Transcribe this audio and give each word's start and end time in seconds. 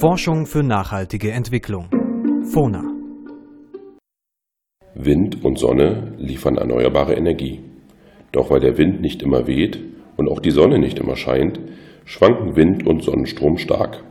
Forschung 0.00 0.46
für 0.46 0.62
nachhaltige 0.62 1.30
Entwicklung. 1.30 1.90
FONA. 2.50 2.84
Wind 4.94 5.44
und 5.44 5.58
Sonne 5.58 6.14
liefern 6.16 6.56
erneuerbare 6.56 7.12
Energie. 7.12 7.60
Doch 8.32 8.50
weil 8.50 8.60
der 8.60 8.78
Wind 8.78 9.02
nicht 9.02 9.22
immer 9.22 9.46
weht 9.46 9.78
und 10.16 10.30
auch 10.30 10.40
die 10.40 10.52
Sonne 10.52 10.78
nicht 10.78 10.98
immer 10.98 11.16
scheint, 11.16 11.60
schwanken 12.06 12.56
Wind 12.56 12.86
und 12.86 13.02
Sonnenstrom 13.02 13.58
stark. 13.58 14.02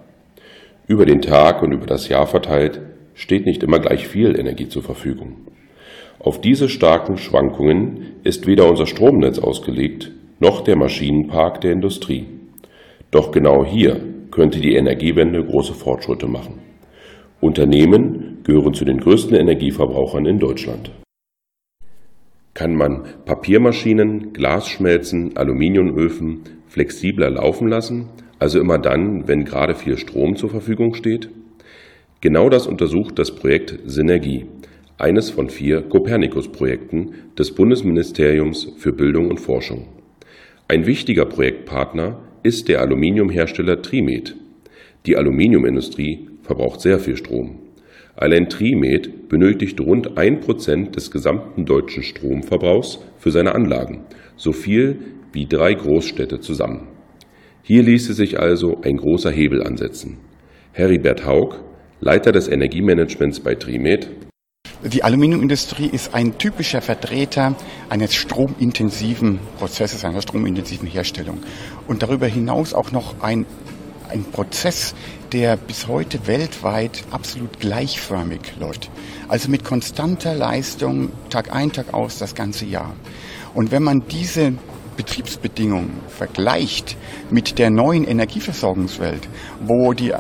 Über 0.86 1.08
den 1.08 1.22
Tag 1.22 1.64
und 1.64 1.72
über 1.72 1.88
das 1.88 2.08
Jahr 2.08 2.28
verteilt 2.28 2.80
steht 3.16 3.48
nicht 3.48 3.64
immer 3.64 3.80
gleich 3.80 4.08
viel 4.08 4.40
Energie 4.40 4.68
zur 4.68 4.84
Verfügung. 4.84 5.38
Auf 6.20 6.40
diese 6.40 6.70
starken 6.70 7.18
Schwankungen 7.18 8.20
ist 8.22 8.46
weder 8.46 8.70
unser 8.70 8.86
Stromnetz 8.86 9.40
ausgelegt, 9.40 10.12
noch 10.40 10.62
der 10.62 10.76
Maschinenpark 10.76 11.62
der 11.62 11.72
Industrie. 11.72 12.28
Doch 13.10 13.32
genau 13.32 13.66
hier 13.66 14.09
könnte 14.32 14.60
die 14.60 14.76
Energiewende 14.76 15.44
große 15.44 15.74
Fortschritte 15.74 16.28
machen. 16.28 16.60
Unternehmen 17.42 18.40
gehören 18.44 18.74
zu 18.74 18.86
den 18.86 19.00
größten 19.00 19.36
Energieverbrauchern 19.36 20.26
in 20.26 20.40
Deutschland. 20.40 20.92
Kann 22.54 22.76
man 22.76 23.06
Papiermaschinen, 23.26 24.34
Glasschmelzen, 24.34 25.38
Aluminiumöfen 25.38 26.42
flexibler 26.68 27.30
laufen 27.30 27.70
lassen, 27.70 28.10
also 28.40 28.60
immer 28.60 28.78
dann, 28.78 29.28
wenn 29.28 29.46
gerade 29.46 29.76
viel 29.76 29.98
Strom 29.98 30.36
zur 30.36 30.50
Verfügung 30.50 30.94
steht? 30.94 31.30
Genau 32.22 32.50
das 32.50 32.68
untersucht 32.68 33.18
das 33.18 33.34
Projekt 33.34 33.80
Synergie, 33.86 34.46
eines 34.98 35.30
von 35.30 35.50
vier 35.50 35.82
Copernicus-Projekten 35.82 37.14
des 37.38 37.56
Bundesministeriums 37.56 38.74
für 38.78 38.92
Bildung 38.92 39.30
und 39.30 39.40
Forschung. 39.40 39.88
Ein 40.68 40.86
wichtiger 40.86 41.26
Projektpartner 41.26 42.20
ist 42.44 42.68
der 42.68 42.82
Aluminiumhersteller 42.82 43.82
Trimet. 43.82 44.36
Die 45.06 45.16
Aluminiumindustrie 45.18 46.28
verbraucht 46.44 46.82
sehr 46.82 47.00
viel 47.00 47.18
Strom. 47.18 47.60
Allein 48.16 48.50
Trimet 48.50 49.30
benötigt 49.30 49.80
rund 49.80 50.18
ein 50.18 50.42
Prozent 50.42 50.96
des 50.96 51.10
gesamten 51.10 51.66
deutschen 51.66 52.04
Stromverbrauchs 52.04 53.00
für 53.18 53.32
seine 53.32 53.56
Anlagen, 53.56 54.02
so 54.36 54.52
viel 54.52 54.98
wie 55.32 55.46
drei 55.46 55.74
Großstädte 55.74 56.40
zusammen. 56.40 56.88
Hier 57.64 57.84
ließe 57.84 58.14
sich 58.14 58.40
also 58.40 58.82
ein 58.82 58.98
großer 58.98 59.32
Hebel 59.32 59.64
ansetzen. 59.64 60.18
Heribert 60.74 61.26
Haug, 61.26 61.56
Leiter 62.02 62.32
des 62.32 62.48
Energiemanagements 62.48 63.40
bei 63.40 63.56
Trimet. 63.56 64.10
Die 64.82 65.04
Aluminiumindustrie 65.04 65.88
ist 65.88 66.14
ein 66.14 66.38
typischer 66.38 66.82
Vertreter 66.82 67.54
eines 67.90 68.16
stromintensiven 68.16 69.38
Prozesses, 69.58 70.06
einer 70.06 70.22
stromintensiven 70.22 70.88
Herstellung. 70.88 71.40
Und 71.86 72.02
darüber 72.02 72.28
hinaus 72.28 72.74
auch 72.74 72.94
noch 72.94 73.22
ein, 73.22 73.46
ein 74.08 74.24
Prozess, 74.24 74.96
der 75.34 75.58
bis 75.58 75.88
heute 75.88 76.28
weltweit 76.28 77.04
absolut 77.12 77.60
gleichförmig 77.60 78.54
läuft. 78.58 78.90
Also 79.28 79.50
mit 79.50 79.66
konstanter 79.66 80.34
Leistung 80.34 81.12
Tag 81.30 81.54
ein, 81.54 81.74
Tag 81.74 81.94
aus 81.94 82.18
das 82.18 82.34
ganze 82.34 82.64
Jahr. 82.64 82.96
Und 83.54 83.72
wenn 83.72 83.84
man 83.84 84.04
diese 84.10 84.54
Betriebsbedingungen 85.00 86.02
vergleicht 86.10 86.98
mit 87.30 87.58
der 87.58 87.70
neuen 87.70 88.04
Energieversorgungswelt, 88.04 89.30
wo 89.62 89.94
die 89.94 90.12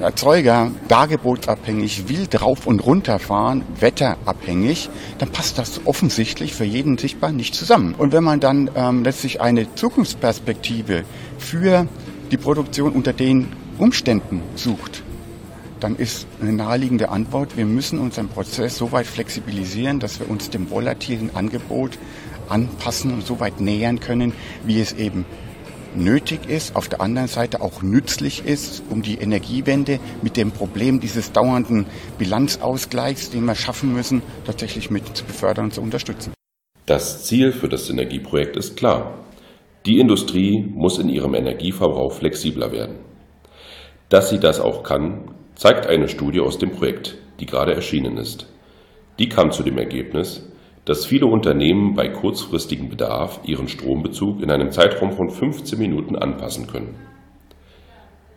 Erzeuger 0.00 0.70
dargebotsabhängig 0.86 2.08
wild 2.08 2.40
rauf 2.40 2.68
und 2.68 2.86
runter 2.86 3.18
fahren, 3.18 3.64
wetterabhängig, 3.80 4.88
dann 5.18 5.30
passt 5.30 5.58
das 5.58 5.80
offensichtlich 5.84 6.54
für 6.54 6.62
jeden 6.62 6.96
sichtbar 6.96 7.32
nicht 7.32 7.56
zusammen. 7.56 7.96
Und 7.98 8.12
wenn 8.12 8.22
man 8.22 8.38
dann 8.38 8.70
ähm, 8.76 9.02
letztlich 9.02 9.40
eine 9.40 9.74
Zukunftsperspektive 9.74 11.02
für 11.38 11.88
die 12.30 12.36
Produktion 12.36 12.92
unter 12.92 13.12
den 13.12 13.48
Umständen 13.78 14.42
sucht, 14.54 15.02
dann 15.84 15.96
ist 15.96 16.26
eine 16.40 16.54
naheliegende 16.54 17.10
Antwort, 17.10 17.58
wir 17.58 17.66
müssen 17.66 17.98
unseren 17.98 18.28
Prozess 18.28 18.78
so 18.78 18.90
weit 18.92 19.04
flexibilisieren, 19.04 20.00
dass 20.00 20.18
wir 20.18 20.30
uns 20.30 20.48
dem 20.48 20.70
volatilen 20.70 21.36
Angebot 21.36 21.98
anpassen 22.48 23.12
und 23.12 23.26
so 23.26 23.38
weit 23.38 23.60
nähern 23.60 24.00
können, 24.00 24.32
wie 24.64 24.80
es 24.80 24.94
eben 24.94 25.26
nötig 25.94 26.48
ist, 26.48 26.74
auf 26.74 26.88
der 26.88 27.02
anderen 27.02 27.28
Seite 27.28 27.60
auch 27.60 27.82
nützlich 27.82 28.46
ist, 28.46 28.82
um 28.88 29.02
die 29.02 29.16
Energiewende 29.16 30.00
mit 30.22 30.38
dem 30.38 30.52
Problem 30.52 31.00
dieses 31.00 31.32
dauernden 31.32 31.84
Bilanzausgleichs, 32.16 33.28
den 33.28 33.44
wir 33.44 33.54
schaffen 33.54 33.92
müssen, 33.92 34.22
tatsächlich 34.46 34.90
mit 34.90 35.14
zu 35.14 35.26
befördern 35.26 35.66
und 35.66 35.74
zu 35.74 35.82
unterstützen. 35.82 36.32
Das 36.86 37.24
Ziel 37.26 37.52
für 37.52 37.68
das 37.68 37.90
Energieprojekt 37.90 38.56
ist 38.56 38.78
klar. 38.78 39.22
Die 39.84 39.98
Industrie 39.98 40.64
muss 40.66 40.98
in 40.98 41.10
ihrem 41.10 41.34
Energieverbrauch 41.34 42.14
flexibler 42.14 42.72
werden. 42.72 43.00
Dass 44.08 44.30
sie 44.30 44.38
das 44.38 44.60
auch 44.60 44.82
kann, 44.82 45.34
zeigt 45.54 45.86
eine 45.86 46.08
Studie 46.08 46.40
aus 46.40 46.58
dem 46.58 46.70
Projekt, 46.70 47.16
die 47.40 47.46
gerade 47.46 47.74
erschienen 47.74 48.16
ist. 48.16 48.46
Die 49.18 49.28
kam 49.28 49.52
zu 49.52 49.62
dem 49.62 49.78
Ergebnis, 49.78 50.48
dass 50.84 51.06
viele 51.06 51.26
Unternehmen 51.26 51.94
bei 51.94 52.08
kurzfristigem 52.08 52.88
Bedarf 52.88 53.40
ihren 53.44 53.68
Strombezug 53.68 54.42
in 54.42 54.50
einem 54.50 54.70
Zeitraum 54.70 55.12
von 55.12 55.30
15 55.30 55.78
Minuten 55.78 56.16
anpassen 56.16 56.66
können. 56.66 56.96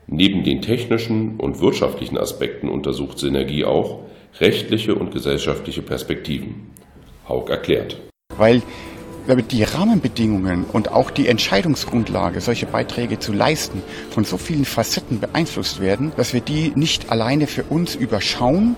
Neben 0.07 0.44
den 0.44 0.61
technischen 0.61 1.38
und 1.38 1.59
wirtschaftlichen 1.59 2.17
Aspekten 2.17 2.69
untersucht 2.69 3.19
Synergie 3.19 3.66
auch 3.66 4.06
rechtliche 4.39 4.95
und 4.95 5.11
gesellschaftliche 5.11 5.81
Perspektiven. 5.81 6.72
Haug 7.27 7.50
erklärt. 7.50 7.97
Weil 8.38 8.61
die 9.35 9.63
Rahmenbedingungen 9.63 10.63
und 10.63 10.91
auch 10.91 11.11
die 11.11 11.27
Entscheidungsgrundlage, 11.27 12.41
solche 12.41 12.65
Beiträge 12.65 13.19
zu 13.19 13.33
leisten, 13.33 13.81
von 14.09 14.23
so 14.23 14.38
vielen 14.38 14.65
Facetten 14.65 15.19
beeinflusst 15.19 15.81
werden, 15.81 16.11
dass 16.15 16.33
wir 16.33 16.41
die 16.41 16.71
nicht 16.75 17.11
alleine 17.11 17.47
für 17.47 17.63
uns 17.63 17.95
überschauen, 17.95 18.75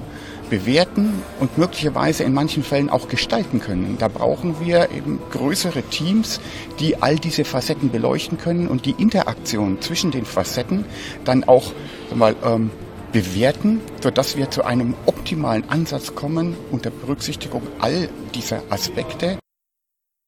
bewerten 0.49 1.13
und 1.39 1.57
möglicherweise 1.57 2.23
in 2.23 2.33
manchen 2.33 2.63
Fällen 2.63 2.89
auch 2.89 3.07
gestalten 3.07 3.59
können. 3.59 3.97
Da 3.99 4.07
brauchen 4.07 4.59
wir 4.59 4.89
eben 4.91 5.19
größere 5.31 5.83
Teams, 5.83 6.39
die 6.79 7.01
all 7.01 7.17
diese 7.17 7.45
Facetten 7.45 7.91
beleuchten 7.91 8.37
können 8.37 8.67
und 8.67 8.85
die 8.85 8.95
Interaktion 8.97 9.79
zwischen 9.81 10.11
den 10.11 10.25
Facetten 10.25 10.85
dann 11.23 11.43
auch 11.43 11.71
mal 12.15 12.35
ähm, 12.43 12.71
bewerten, 13.11 13.81
sodass 14.01 14.37
wir 14.37 14.49
zu 14.49 14.63
einem 14.63 14.95
optimalen 15.05 15.69
Ansatz 15.69 16.15
kommen 16.15 16.55
unter 16.71 16.89
Berücksichtigung 16.89 17.63
all 17.79 18.09
dieser 18.33 18.63
Aspekte. 18.69 19.37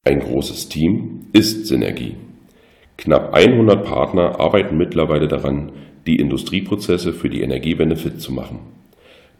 Ein 0.03 0.19
großes 0.19 0.67
Team 0.67 1.27
ist 1.31 1.67
Synergie. 1.67 2.15
Knapp 2.97 3.35
100 3.35 3.85
Partner 3.85 4.39
arbeiten 4.39 4.75
mittlerweile 4.75 5.27
daran, 5.27 5.73
die 6.07 6.15
Industrieprozesse 6.15 7.13
für 7.13 7.29
die 7.29 7.43
Energiewende 7.43 7.95
fit 7.95 8.19
zu 8.19 8.33
machen. 8.33 8.61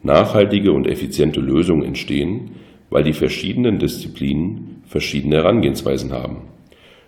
Nachhaltige 0.04 0.72
und 0.72 0.86
effiziente 0.86 1.40
Lösungen 1.40 1.82
entstehen, 1.82 2.52
weil 2.92 3.04
die 3.04 3.14
verschiedenen 3.14 3.80
Disziplinen 3.80 4.84
verschiedene 4.86 5.38
Herangehensweisen 5.38 6.14
haben. 6.14 6.44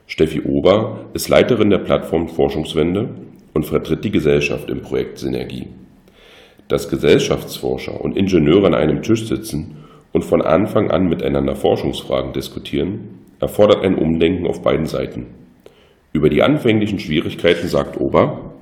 Steffi 0.07 0.41
Ober 0.41 1.05
ist 1.13 1.29
Leiterin 1.29 1.69
der 1.69 1.77
Plattform 1.77 2.29
Forschungswende 2.29 3.09
und 3.53 3.67
vertritt 3.67 4.03
die 4.03 4.09
Gesellschaft 4.09 4.67
im 4.71 4.81
Projekt 4.81 5.19
Synergie. 5.19 5.67
Dass 6.69 6.89
Gesellschaftsforscher 6.89 8.01
und 8.01 8.17
Ingenieure 8.17 8.65
an 8.65 8.73
einem 8.73 9.03
Tisch 9.03 9.27
sitzen 9.27 9.75
und 10.11 10.25
von 10.25 10.41
Anfang 10.41 10.89
an 10.89 11.07
miteinander 11.07 11.55
Forschungsfragen 11.55 12.33
diskutieren, 12.33 13.21
erfordert 13.43 13.83
ein 13.83 13.95
Umdenken 13.95 14.47
auf 14.47 14.61
beiden 14.61 14.87
Seiten. 14.87 15.27
Über 16.11 16.29
die 16.29 16.43
anfänglichen 16.43 16.99
Schwierigkeiten 16.99 17.67
sagt 17.67 17.99
Ober, 17.99 18.53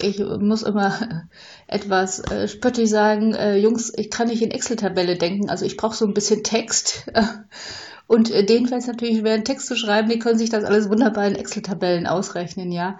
ich 0.00 0.18
muss 0.18 0.62
immer 0.62 1.28
etwas 1.66 2.20
äh, 2.30 2.48
spöttisch 2.48 2.88
sagen, 2.88 3.34
äh, 3.34 3.56
Jungs, 3.56 3.92
ich 3.96 4.10
kann 4.10 4.28
nicht 4.28 4.42
in 4.42 4.50
Excel-Tabelle 4.50 5.16
denken, 5.16 5.50
also 5.50 5.66
ich 5.66 5.76
brauche 5.76 5.96
so 5.96 6.06
ein 6.06 6.14
bisschen 6.14 6.42
Text. 6.42 7.10
Und 8.06 8.30
äh, 8.30 8.44
denen 8.44 8.66
fällt 8.66 8.82
es 8.82 8.86
natürlich 8.86 9.18
schwer, 9.18 9.34
einen 9.34 9.44
Text 9.44 9.66
zu 9.66 9.76
schreiben, 9.76 10.08
die 10.08 10.18
können 10.18 10.38
sich 10.38 10.50
das 10.50 10.64
alles 10.64 10.88
wunderbar 10.88 11.26
in 11.26 11.36
Excel-Tabellen 11.36 12.06
ausrechnen, 12.06 12.72
ja. 12.72 12.98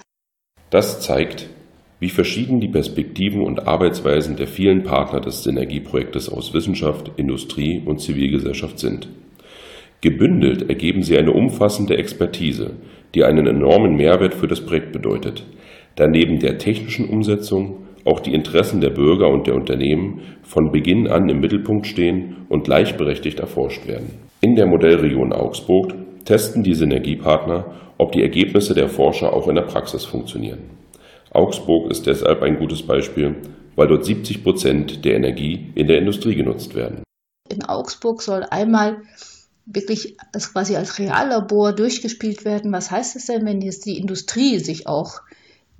Das 0.70 1.00
zeigt, 1.00 1.48
wie 1.98 2.10
verschieden 2.10 2.60
die 2.60 2.68
Perspektiven 2.68 3.42
und 3.42 3.66
Arbeitsweisen 3.66 4.36
der 4.36 4.46
vielen 4.46 4.84
Partner 4.84 5.20
des 5.20 5.42
Synergieprojektes 5.42 6.28
aus 6.28 6.54
Wissenschaft, 6.54 7.12
Industrie 7.16 7.82
und 7.84 8.00
Zivilgesellschaft 8.00 8.78
sind. 8.78 9.08
Gebündelt 10.00 10.68
ergeben 10.68 11.02
sie 11.02 11.18
eine 11.18 11.32
umfassende 11.32 11.96
Expertise, 11.96 12.72
die 13.14 13.24
einen 13.24 13.46
enormen 13.46 13.96
Mehrwert 13.96 14.34
für 14.34 14.48
das 14.48 14.60
Projekt 14.60 14.92
bedeutet– 14.92 15.44
da 15.96 16.06
neben 16.06 16.38
der 16.38 16.58
technischen 16.58 17.08
Umsetzung 17.08 17.86
auch 18.04 18.20
die 18.20 18.32
Interessen 18.32 18.80
der 18.80 18.90
Bürger 18.90 19.28
und 19.28 19.46
der 19.46 19.54
Unternehmen 19.54 20.22
von 20.42 20.72
Beginn 20.72 21.06
an 21.08 21.28
im 21.28 21.40
Mittelpunkt 21.40 21.86
stehen 21.86 22.46
und 22.48 22.64
gleichberechtigt 22.64 23.40
erforscht 23.40 23.86
werden. 23.86 24.10
In 24.40 24.56
der 24.56 24.66
Modellregion 24.66 25.32
Augsburg 25.32 25.92
testen 26.24 26.62
die 26.62 26.74
Synergiepartner, 26.74 27.66
ob 27.98 28.12
die 28.12 28.22
Ergebnisse 28.22 28.72
der 28.72 28.88
Forscher 28.88 29.34
auch 29.34 29.48
in 29.48 29.56
der 29.56 29.62
Praxis 29.62 30.06
funktionieren. 30.06 30.60
Augsburg 31.32 31.90
ist 31.90 32.06
deshalb 32.06 32.42
ein 32.42 32.58
gutes 32.58 32.82
Beispiel, 32.82 33.36
weil 33.76 33.88
dort 33.88 34.04
70 34.04 34.42
Prozent 34.42 35.04
der 35.04 35.16
Energie 35.16 35.70
in 35.74 35.86
der 35.86 35.98
Industrie 35.98 36.34
genutzt 36.34 36.74
werden. 36.74 37.02
In 37.50 37.64
Augsburg 37.64 38.22
soll 38.22 38.44
einmal 38.50 39.02
wirklich 39.66 40.16
das 40.32 40.52
quasi 40.52 40.76
als 40.76 40.98
Reallabor 40.98 41.72
durchgespielt 41.72 42.44
werden. 42.44 42.72
Was 42.72 42.90
heißt 42.90 43.16
es 43.16 43.26
denn, 43.26 43.44
wenn 43.44 43.60
jetzt 43.60 43.86
die 43.86 43.98
Industrie 43.98 44.58
sich 44.58 44.86
auch 44.86 45.22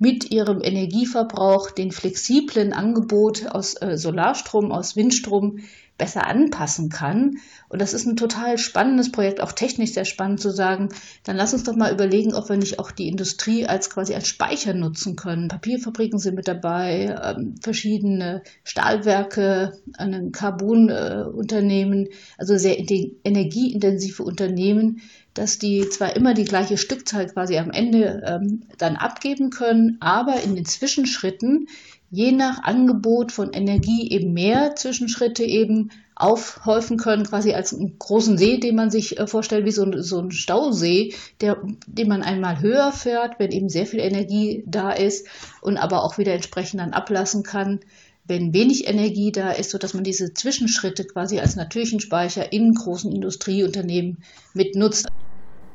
mit 0.01 0.31
ihrem 0.31 0.61
Energieverbrauch 0.63 1.69
den 1.69 1.91
flexiblen 1.91 2.73
Angebot 2.73 3.45
aus 3.45 3.79
äh, 3.79 3.97
Solarstrom, 3.97 4.71
aus 4.71 4.95
Windstrom 4.95 5.59
besser 5.99 6.25
anpassen 6.25 6.89
kann. 6.89 7.37
Und 7.69 7.79
das 7.79 7.93
ist 7.93 8.07
ein 8.07 8.17
total 8.17 8.57
spannendes 8.57 9.11
Projekt, 9.11 9.39
auch 9.39 9.51
technisch 9.51 9.93
sehr 9.93 10.05
spannend 10.05 10.39
zu 10.39 10.49
sagen, 10.49 10.89
dann 11.23 11.35
lass 11.35 11.53
uns 11.53 11.63
doch 11.65 11.75
mal 11.75 11.93
überlegen, 11.93 12.33
ob 12.33 12.49
wir 12.49 12.57
nicht 12.57 12.79
auch 12.79 12.89
die 12.89 13.07
Industrie 13.07 13.67
als 13.67 13.91
quasi 13.91 14.15
als 14.15 14.27
Speicher 14.27 14.73
nutzen 14.73 15.15
können. 15.15 15.49
Papierfabriken 15.49 16.17
sind 16.17 16.33
mit 16.33 16.47
dabei, 16.47 17.15
ähm, 17.23 17.53
verschiedene 17.61 18.41
Stahlwerke, 18.63 19.73
ein 19.99 20.31
Carbonunternehmen, 20.31 22.07
äh, 22.07 22.11
also 22.39 22.57
sehr 22.57 22.79
energieintensive 22.79 24.23
Unternehmen, 24.23 25.01
dass 25.33 25.57
die 25.57 25.87
zwar 25.89 26.15
immer 26.15 26.33
die 26.33 26.45
gleiche 26.45 26.77
Stückzahl 26.77 27.27
quasi 27.27 27.57
am 27.57 27.71
Ende 27.71 28.23
ähm, 28.25 28.63
dann 28.77 28.97
abgeben 28.97 29.49
können, 29.49 29.97
aber 29.99 30.41
in 30.41 30.55
den 30.55 30.65
Zwischenschritten 30.65 31.67
je 32.09 32.33
nach 32.33 32.63
Angebot 32.63 33.31
von 33.31 33.53
Energie 33.53 34.11
eben 34.11 34.33
mehr 34.33 34.75
Zwischenschritte 34.75 35.45
eben 35.45 35.91
aufhäufen 36.13 36.97
können, 36.97 37.23
quasi 37.25 37.53
als 37.53 37.73
einen 37.73 37.97
großen 37.97 38.37
See, 38.37 38.57
den 38.57 38.75
man 38.75 38.91
sich 38.91 39.17
äh, 39.17 39.25
vorstellt, 39.25 39.65
wie 39.65 39.71
so 39.71 39.83
ein, 39.83 40.03
so 40.03 40.19
ein 40.19 40.31
Stausee, 40.31 41.15
der, 41.39 41.57
den 41.87 42.09
man 42.09 42.21
einmal 42.21 42.59
höher 42.61 42.91
fährt, 42.91 43.39
wenn 43.39 43.51
eben 43.51 43.69
sehr 43.69 43.87
viel 43.87 44.01
Energie 44.01 44.63
da 44.67 44.91
ist 44.91 45.25
und 45.61 45.77
aber 45.77 46.03
auch 46.03 46.17
wieder 46.17 46.33
entsprechend 46.33 46.81
dann 46.81 46.93
ablassen 46.93 47.43
kann, 47.43 47.79
wenn 48.25 48.53
wenig 48.53 48.87
Energie 48.87 49.31
da 49.31 49.51
ist, 49.51 49.71
sodass 49.71 49.93
man 49.93 50.03
diese 50.03 50.33
Zwischenschritte 50.33 51.05
quasi 51.05 51.39
als 51.39 51.55
natürlichen 51.55 51.99
Speicher 51.99 52.51
in 52.53 52.73
großen 52.73 53.11
Industrieunternehmen 53.11 54.23
mitnutzt. 54.53 55.07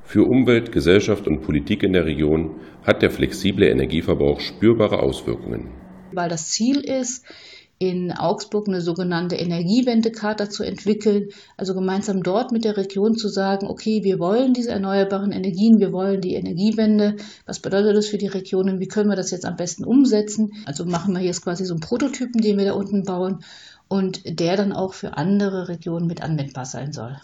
Für 0.04 0.24
Umwelt, 0.24 0.72
Gesellschaft 0.72 1.26
und 1.26 1.42
Politik 1.42 1.82
in 1.82 1.92
der 1.92 2.06
Region 2.06 2.60
hat 2.84 3.02
der 3.02 3.10
flexible 3.10 3.66
Energieverbrauch 3.66 4.40
spürbare 4.40 5.00
Auswirkungen 5.00 5.68
weil 6.12 6.28
das 6.28 6.50
Ziel 6.50 6.80
ist, 6.80 7.24
in 7.78 8.12
Augsburg 8.12 8.68
eine 8.68 8.80
sogenannte 8.80 9.36
Energiewendekarte 9.36 10.48
zu 10.48 10.62
entwickeln, 10.62 11.28
also 11.56 11.74
gemeinsam 11.74 12.22
dort 12.22 12.50
mit 12.50 12.64
der 12.64 12.76
Region 12.76 13.16
zu 13.16 13.28
sagen, 13.28 13.66
okay, 13.66 14.02
wir 14.02 14.18
wollen 14.18 14.54
diese 14.54 14.70
erneuerbaren 14.70 15.32
Energien, 15.32 15.78
wir 15.78 15.92
wollen 15.92 16.22
die 16.22 16.34
Energiewende. 16.34 17.16
Was 17.44 17.58
bedeutet 17.58 17.94
das 17.94 18.06
für 18.06 18.18
die 18.18 18.28
Regionen? 18.28 18.80
Wie 18.80 18.88
können 18.88 19.10
wir 19.10 19.16
das 19.16 19.30
jetzt 19.30 19.44
am 19.44 19.56
besten 19.56 19.84
umsetzen? 19.84 20.52
Also 20.64 20.86
machen 20.86 21.14
wir 21.14 21.22
jetzt 21.22 21.42
quasi 21.42 21.66
so 21.66 21.74
einen 21.74 21.80
Prototypen, 21.80 22.40
den 22.40 22.56
wir 22.56 22.64
da 22.64 22.72
unten 22.72 23.04
bauen 23.04 23.40
und 23.88 24.40
der 24.40 24.56
dann 24.56 24.72
auch 24.72 24.94
für 24.94 25.16
andere 25.18 25.68
Regionen 25.68 26.06
mit 26.06 26.22
anwendbar 26.22 26.64
sein 26.64 26.92
soll. 26.92 27.16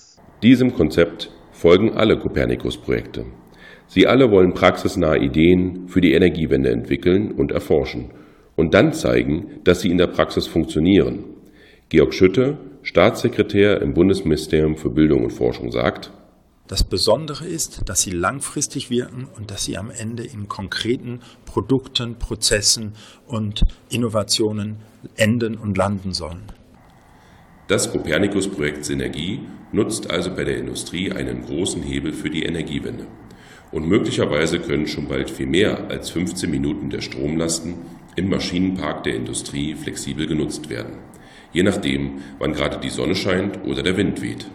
Diesem 0.43 0.75
Konzept 0.75 1.31
folgen 1.50 1.96
alle 1.96 2.19
Copernicus-Projekte. 2.19 3.25
Sie 3.87 4.06
alle 4.06 4.31
wollen 4.31 4.54
praxisnahe 4.54 5.19
Ideen 5.19 5.88
für 5.88 6.00
die 6.00 6.12
Energiewende 6.12 6.70
entwickeln 6.70 7.32
und 7.32 7.52
erforschen 7.52 8.10
und 8.56 8.75
dann 8.75 8.93
zeigen, 8.93 9.60
dass 9.64 9.81
sie 9.81 9.90
in 9.90 9.99
der 9.99 10.08
Praxis 10.08 10.46
funktionieren. 10.46 11.25
Georg 11.88 12.14
Schütte, 12.14 12.58
Staatssekretär 12.82 13.82
im 13.82 13.94
Bundesministerium 13.94 14.76
für 14.76 14.90
Bildung 14.90 15.25
und 15.25 15.31
Forschung, 15.31 15.70
sagt, 15.70 16.10
das 16.69 16.84
Besondere 16.84 17.44
ist, 17.44 17.82
dass 17.87 18.00
sie 18.00 18.12
langfristig 18.12 18.88
wirken 18.88 19.28
und 19.37 19.50
dass 19.50 19.64
sie 19.64 19.76
am 19.76 19.90
Ende 19.90 20.22
in 20.22 20.49
konkreten 20.49 21.20
Produkten, 21.44 22.19
Prozessen 22.19 22.94
und 23.26 23.64
Innovationen 23.90 24.76
enden 25.16 25.58
und 25.58 25.76
landen 25.76 26.14
sollen. 26.14 26.44
Das 27.69 27.90
Copernicus-Projekt 27.93 28.84
Synergie 28.84 29.40
nutzt 29.72 30.10
also 30.10 30.31
bei 30.34 30.44
der 30.44 30.56
Industrie 30.56 31.12
einen 31.12 31.43
großen 31.44 31.82
Hebel 31.82 32.12
für 32.12 32.31
die 32.31 32.44
Energiewende. 32.44 33.06
Und 33.73 33.89
möglicherweise 33.89 34.61
können 34.61 34.87
schon 34.87 35.09
bald 35.09 35.31
viel 35.31 35.47
mehr 35.47 35.89
als 35.89 36.11
15 36.11 36.51
Minuten 36.51 36.91
der 36.91 37.01
Stromlasten 37.01 37.75
im 38.15 38.29
Maschinenpark 38.29 39.03
der 39.05 39.17
Industrie 39.17 39.75
flexibel 39.75 40.27
genutzt 40.27 40.69
werden, 40.69 40.99
je 41.53 41.63
nachdem, 41.63 42.23
wann 42.39 42.53
gerade 42.53 42.79
die 42.79 42.91
Sonne 42.91 43.15
scheint 43.15 43.65
oder 43.65 43.83
der 43.83 43.97
Wind 43.97 44.21
weht. 44.21 44.47